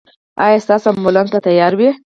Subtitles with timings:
[0.43, 1.89] ایا ستاسو امبولانس به تیار وي؟